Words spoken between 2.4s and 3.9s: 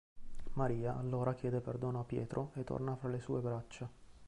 e torna fra le sue braccia.